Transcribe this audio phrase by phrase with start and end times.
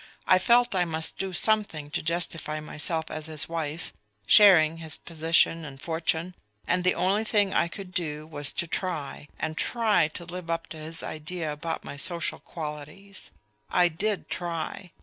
[0.25, 3.93] I felt I must do something to justify myself as his wife,
[4.25, 6.33] sharing his position and fortune;
[6.65, 10.65] and the only thing I could do was to try, and try, to live up
[10.69, 13.29] to his idea about my social qualities....
[13.69, 14.89] I did try.